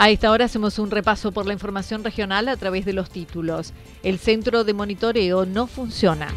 [0.00, 3.72] A esta hora hacemos un repaso por la información regional a través de los títulos.
[4.04, 6.28] El centro de monitoreo no funciona.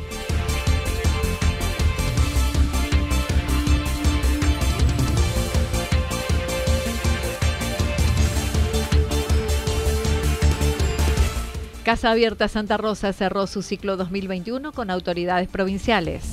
[11.85, 16.31] Casa Abierta Santa Rosa cerró su ciclo 2021 con autoridades provinciales.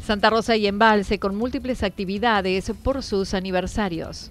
[0.00, 4.30] Santa Rosa y Embalse con múltiples actividades por sus aniversarios.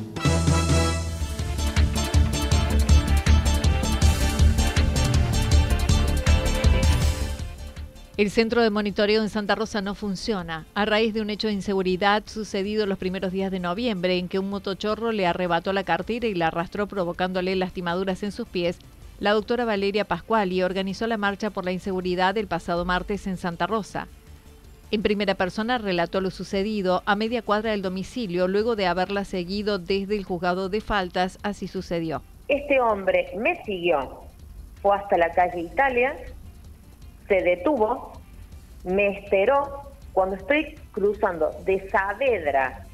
[8.17, 11.53] El centro de monitoreo en Santa Rosa no funciona, a raíz de un hecho de
[11.53, 16.27] inseguridad sucedido los primeros días de noviembre, en que un motochorro le arrebató la cartera
[16.27, 18.77] y la arrastró provocándole lastimaduras en sus pies.
[19.19, 23.65] La doctora Valeria Pascuali organizó la marcha por la inseguridad el pasado martes en Santa
[23.65, 24.09] Rosa.
[24.91, 29.79] En primera persona relató lo sucedido a media cuadra del domicilio luego de haberla seguido
[29.79, 32.21] desde el juzgado de faltas, así sucedió.
[32.49, 34.19] Este hombre me siguió,
[34.81, 36.13] fue hasta la calle Italia,
[37.31, 38.11] se detuvo,
[38.83, 39.83] me esperó.
[40.11, 42.85] Cuando estoy cruzando de Saavedra,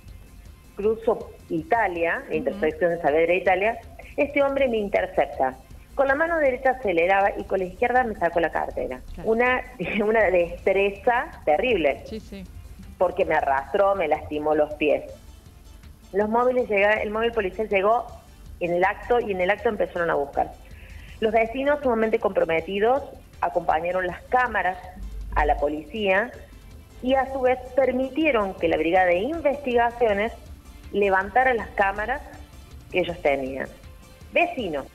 [0.75, 3.80] cruzo Italia, la intersección de Saavedra e Italia,
[4.16, 5.56] este hombre me intercepta.
[5.96, 9.02] Con la mano derecha aceleraba y con la izquierda me sacó la cartera.
[9.24, 9.64] Una,
[10.06, 12.03] una destreza terrible.
[12.06, 12.44] Sí, sí.
[13.00, 15.12] Porque me arrastró, me lastimó los pies.
[16.14, 18.06] Los móviles llegaron, el móvil policial llegó
[18.59, 20.52] en el acto y en el acto empezaron a buscar.
[21.20, 23.02] Los vecinos sumamente comprometidos
[23.42, 24.78] acompañaron las cámaras
[25.36, 26.31] a la policía
[27.02, 30.34] y a su vez permitieron que la Brigada de Investigaciones
[30.92, 32.22] levantara las cámaras
[32.92, 33.68] que ellos tenían.
[34.34, 34.86] Vecinos.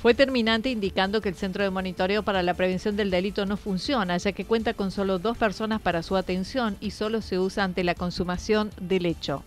[0.00, 4.16] Fue terminante indicando que el Centro de Monitoreo para la Prevención del Delito no funciona,
[4.16, 7.82] ya que cuenta con solo dos personas para su atención y solo se usa ante
[7.82, 9.42] la consumación del hecho.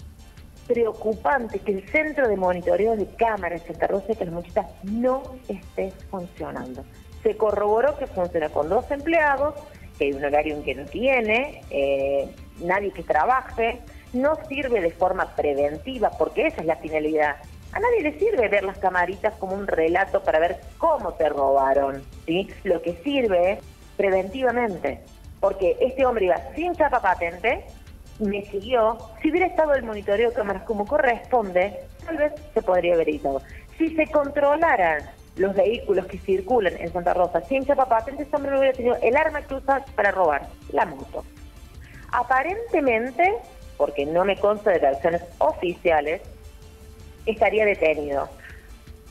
[0.68, 5.94] Preocupante que el Centro de Monitoreo de Cámaras en Santa Rosa de Muchitas no esté
[6.10, 6.84] funcionando
[7.24, 9.56] se corroboró que funciona con dos empleados,
[9.98, 13.80] que hay un horario en que no tiene, eh, nadie que trabaje,
[14.14, 17.38] no sirve de forma preventiva, porque esa es la finalidad.
[17.74, 22.04] A nadie le sirve ver las camaritas como un relato para ver cómo te robaron.
[22.64, 23.60] Lo que sirve es
[23.96, 25.00] preventivamente,
[25.40, 27.64] porque este hombre iba sin chapa patente,
[28.20, 32.94] me siguió, si hubiera estado el monitoreo de cámaras como corresponde, tal vez se podría
[32.94, 33.42] haber evitado.
[33.78, 35.04] Si se controlaran
[35.36, 38.98] los vehículos que circulan en Santa Rosa sin chapa patente, este hombre no hubiera tenido
[39.02, 41.24] el arma que usa para robar, la moto.
[42.12, 43.36] Aparentemente,
[43.78, 46.22] porque no me consta de versiones oficiales,
[47.26, 48.30] estaría detenido.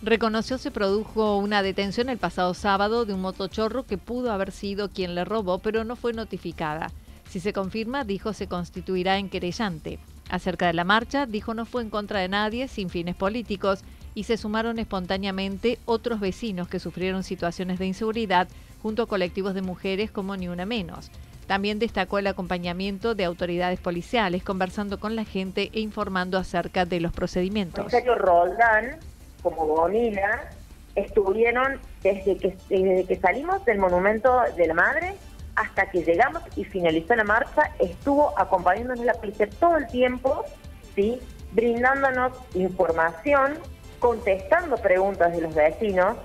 [0.03, 4.89] Reconoció se produjo una detención el pasado sábado de un motochorro que pudo haber sido
[4.89, 6.91] quien le robó, pero no fue notificada.
[7.29, 9.99] Si se confirma, dijo se constituirá en querellante.
[10.31, 13.85] Acerca de la marcha, dijo no fue en contra de nadie, sin fines políticos,
[14.15, 18.49] y se sumaron espontáneamente otros vecinos que sufrieron situaciones de inseguridad
[18.83, 21.11] junto a colectivos de mujeres como Ni Una Menos.
[21.47, 27.01] También destacó el acompañamiento de autoridades policiales, conversando con la gente e informando acerca de
[27.01, 27.93] los procedimientos.
[27.93, 28.99] El Roldán,
[29.43, 30.49] como Bonila,
[30.95, 35.15] estuvieron desde que, desde que salimos del Monumento de la Madre
[35.57, 40.45] hasta que llegamos y finalizó la marcha, estuvo acompañándonos la policía todo el tiempo,
[40.95, 41.19] ¿sí?
[41.53, 43.59] brindándonos información
[44.01, 46.17] contestando preguntas de los vecinos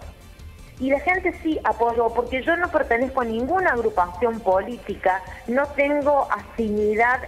[0.80, 6.28] Y la gente sí apoyó, porque yo no pertenezco a ninguna agrupación política, no tengo
[6.30, 7.22] afinidad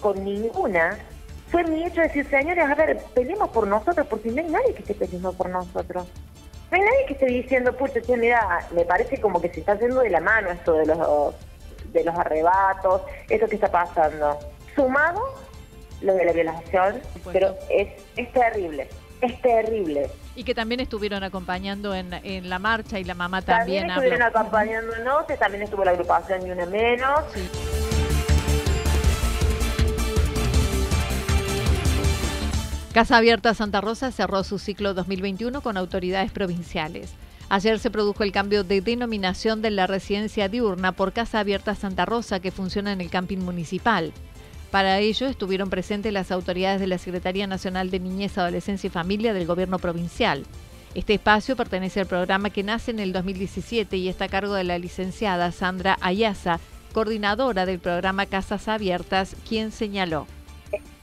[0.00, 0.98] con ninguna.
[1.50, 4.82] Fue mi hecho decir, señores, a ver, peleemos por nosotros, porque no hay nadie que
[4.82, 6.06] esté peleando por nosotros.
[6.70, 9.72] No hay nadie que esté diciendo, pucha, che, mira, me parece como que se está
[9.72, 11.34] haciendo de la mano esto de los,
[11.92, 14.38] de los arrebatos, esto que está pasando.
[14.76, 15.20] Sumado
[16.02, 17.00] lo de la violación,
[17.32, 18.88] pero es, es terrible,
[19.22, 20.10] es terrible.
[20.34, 23.86] Y que también estuvieron acompañando en, en la marcha y la mamá también.
[23.86, 27.20] También estuvieron acompañándonos, también estuvo la agrupación y una menos.
[32.92, 37.14] Casa Abierta Santa Rosa cerró su ciclo 2021 con autoridades provinciales.
[37.48, 42.06] Ayer se produjo el cambio de denominación de la residencia diurna por Casa Abierta Santa
[42.06, 44.12] Rosa que funciona en el camping municipal.
[44.72, 49.34] Para ello estuvieron presentes las autoridades de la Secretaría Nacional de Niñez, Adolescencia y Familia
[49.34, 50.44] del Gobierno Provincial.
[50.94, 54.64] Este espacio pertenece al programa que nace en el 2017 y está a cargo de
[54.64, 56.58] la licenciada Sandra Ayaza,
[56.94, 60.26] coordinadora del programa Casas Abiertas, quien señaló.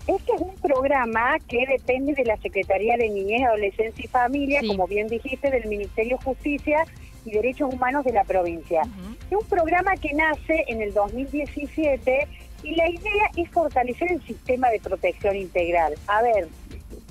[0.08, 4.88] Este es un programa que depende de la Secretaría de Niñez, Adolescencia y Familia, como
[4.88, 6.78] bien dijiste, del Ministerio de Justicia
[7.24, 8.82] y Derechos Humanos de la provincia.
[9.30, 12.28] Es un programa que nace en el 2017
[12.64, 15.96] y la idea es fortalecer el sistema de protección integral.
[16.08, 16.48] A ver,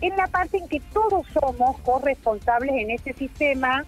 [0.00, 3.84] en la parte en que todos somos corresponsables en este sistema,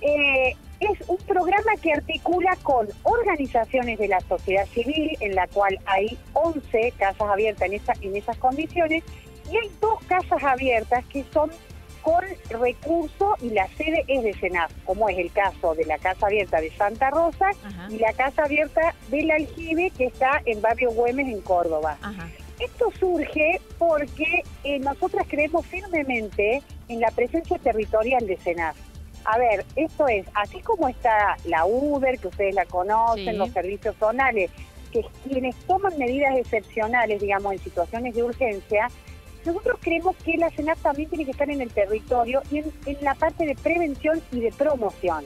[0.00, 5.78] eh, es un programa que articula con organizaciones de la sociedad civil, en la cual
[5.84, 9.04] hay 11 casas abiertas en, esa, en esas condiciones,
[9.50, 11.50] y hay dos casas abiertas que son
[12.02, 16.26] con recurso y la sede es de SENAF, como es el caso de la Casa
[16.26, 17.50] Abierta de Santa Rosa
[17.88, 21.98] y la Casa Abierta del Aljibe que está en Barrio Güemes en Córdoba.
[22.58, 28.76] Esto surge porque eh, nosotras creemos firmemente en la presencia territorial de SENAF.
[29.24, 33.94] A ver, esto es, así como está la Uber, que ustedes la conocen, los servicios
[33.98, 34.50] zonales,
[34.92, 38.88] que quienes toman medidas excepcionales, digamos, en situaciones de urgencia,
[39.44, 43.14] nosotros creemos que la SENAF también tiene que estar en el territorio y en, la
[43.14, 45.24] parte de prevención y de promoción.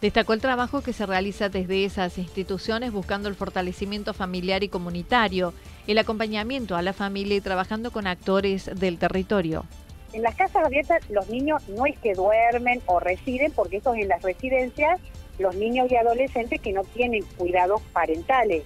[0.00, 5.52] Destacó el trabajo que se realiza desde esas instituciones buscando el fortalecimiento familiar y comunitario,
[5.86, 9.66] el acompañamiento a la familia y trabajando con actores del territorio.
[10.14, 14.02] En las casas abiertas los niños no es que duermen o residen, porque eso es
[14.02, 14.98] en las residencias,
[15.38, 18.64] los niños y adolescentes que no tienen cuidados parentales.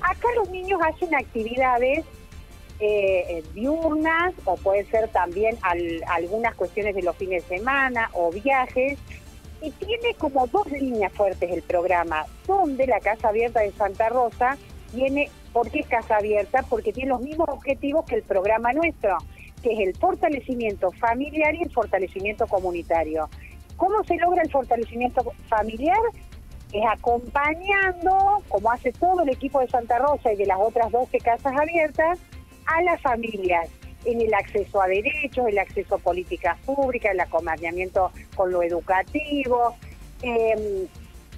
[0.00, 2.04] Acá los niños hacen actividades
[2.80, 5.58] eh, diurnas o puede ser también
[6.06, 8.98] algunas cuestiones de los fines de semana o viajes.
[9.62, 14.56] Y tiene como dos líneas fuertes el programa, donde la Casa Abierta de Santa Rosa
[14.90, 16.64] tiene, ¿por qué Casa Abierta?
[16.68, 19.18] Porque tiene los mismos objetivos que el programa nuestro
[19.62, 23.28] que es el fortalecimiento familiar y el fortalecimiento comunitario.
[23.76, 25.98] ¿Cómo se logra el fortalecimiento familiar?
[26.72, 31.18] Es acompañando, como hace todo el equipo de Santa Rosa y de las otras 12
[31.18, 32.18] casas abiertas,
[32.70, 33.68] a las familias
[34.04, 39.76] en el acceso a derechos, el acceso a políticas públicas, el acompañamiento con lo educativo,
[40.22, 40.86] em,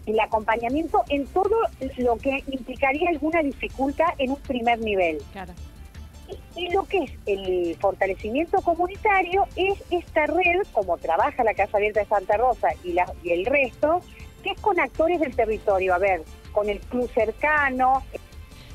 [0.06, 1.56] el acompañamiento en todo
[1.98, 5.18] lo que implicaría alguna dificultad en un primer nivel.
[5.32, 5.52] Claro.
[6.56, 12.00] Y lo que es el fortalecimiento comunitario es esta red, como trabaja la Casa Abierta
[12.00, 14.00] de Santa Rosa y, la, y el resto,
[14.42, 18.02] que es con actores del territorio, a ver, con el club cercano.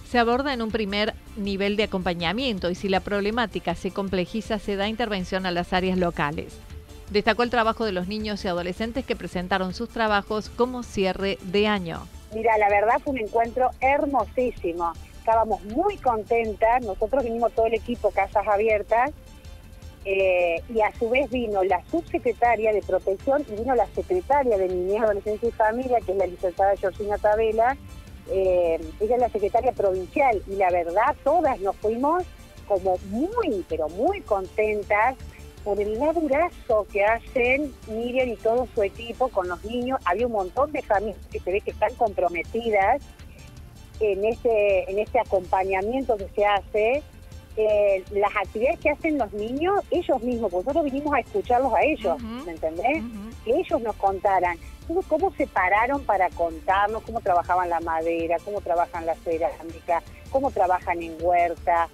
[0.10, 4.76] Se aborda en un primer nivel de acompañamiento y si la problemática se complejiza se
[4.76, 6.58] da intervención a las áreas locales.
[7.10, 11.68] Destacó el trabajo de los niños y adolescentes que presentaron sus trabajos como cierre de
[11.68, 12.08] año.
[12.34, 14.94] Mira, la verdad fue un encuentro hermosísimo
[15.28, 19.12] estábamos muy contentas, nosotros vinimos todo el equipo Casas Abiertas,
[20.06, 24.70] eh, y a su vez vino la subsecretaria de Protección y vino la secretaria de
[24.70, 27.76] Niñez, Adolescencia y Familia, que es la licenciada Georgina Tabela,
[28.30, 32.24] eh, ella es la secretaria provincial, y la verdad todas nos fuimos
[32.68, 35.16] como muy, pero muy contentas
[35.64, 40.00] por el laburazo que hacen Miriam y todo su equipo con los niños.
[40.06, 43.02] Había un montón de familias que se ve que están comprometidas
[44.00, 47.04] en este, en este acompañamiento que se hace,
[47.58, 52.22] eh, las actividades que hacen los niños, ellos mismos, nosotros vinimos a escucharlos a ellos,
[52.22, 53.04] ¿me entendés?
[53.44, 54.58] Que ellos nos contaran
[55.08, 60.02] cómo se pararon para contarnos cómo trabajaban la madera, cómo trabajan la cerámica,
[60.32, 61.90] cómo trabajan en huerta,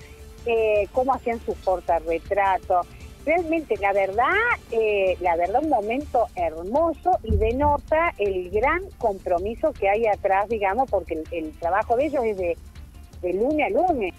[0.45, 2.85] eh, cómo hacían sus portarretratos
[3.25, 4.33] realmente la verdad,
[4.71, 10.89] eh, la verdad un momento hermoso y denota el gran compromiso que hay atrás, digamos,
[10.89, 12.57] porque el, trabajo de ellos es de,
[13.21, 14.13] de lunes a lunes.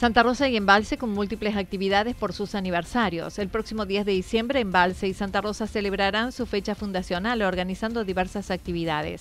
[0.00, 3.38] Santa Rosa y Embalse con múltiples actividades por sus aniversarios.
[3.38, 8.50] El próximo 10 de diciembre, Embalse y Santa Rosa celebrarán su fecha fundacional organizando diversas
[8.50, 9.20] actividades.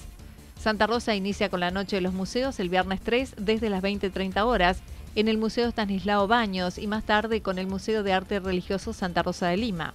[0.58, 4.42] Santa Rosa inicia con la Noche de los Museos el viernes 3 desde las 20.30
[4.46, 4.80] horas
[5.16, 9.22] en el Museo Stanislao Baños y más tarde con el Museo de Arte Religioso Santa
[9.22, 9.92] Rosa de Lima.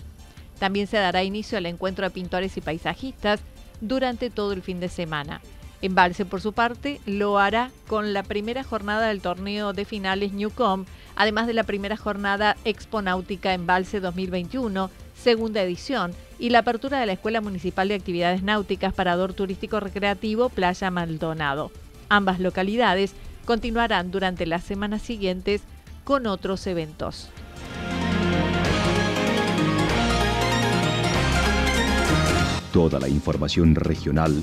[0.58, 3.40] También se dará inicio al encuentro de pintores y paisajistas
[3.80, 5.40] durante todo el fin de semana.
[5.84, 10.86] Embalse, por su parte, lo hará con la primera jornada del torneo de finales Newcom,
[11.14, 17.12] además de la primera jornada Exponáutica Embalse 2021, segunda edición, y la apertura de la
[17.12, 21.70] Escuela Municipal de Actividades Náuticas Parador Turístico Recreativo Playa Maldonado.
[22.08, 23.12] Ambas localidades
[23.44, 25.60] continuarán durante las semanas siguientes
[26.02, 27.28] con otros eventos.
[32.72, 34.42] Toda la información regional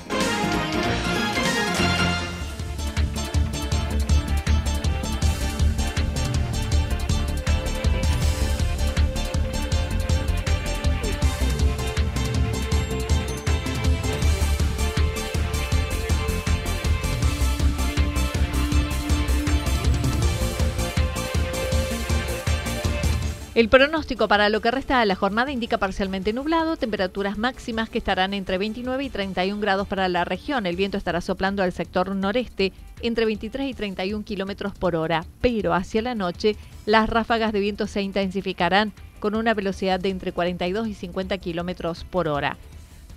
[23.61, 27.99] El pronóstico para lo que resta de la jornada indica parcialmente nublado, temperaturas máximas que
[27.99, 30.65] estarán entre 29 y 31 grados para la región.
[30.65, 35.75] El viento estará soplando al sector noreste entre 23 y 31 kilómetros por hora, pero
[35.75, 36.55] hacia la noche
[36.87, 42.03] las ráfagas de viento se intensificarán con una velocidad de entre 42 y 50 kilómetros
[42.03, 42.57] por hora.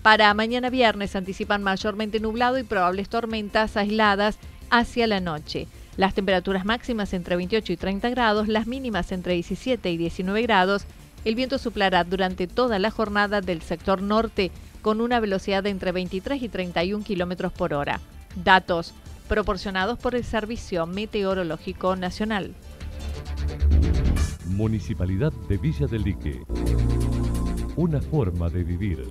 [0.03, 4.37] Para mañana viernes anticipan mayormente nublado y probables tormentas aisladas
[4.69, 5.69] hacia la noche.
[5.97, 10.87] Las temperaturas máximas entre 28 y 30 grados, las mínimas entre 17 y 19 grados.
[11.25, 14.51] El viento soplará durante toda la jornada del sector norte
[14.83, 18.01] con una velocidad de entre 23 y 31 kilómetros por hora.
[18.35, 18.93] Datos
[19.29, 22.55] proporcionados por el Servicio Meteorológico Nacional.
[24.47, 26.43] Municipalidad de Villa del Lique.
[27.77, 29.11] Una forma de vivir.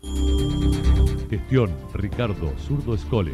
[1.30, 3.34] Gestión Ricardo Zurdo Escole.